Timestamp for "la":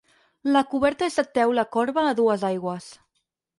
0.55-0.63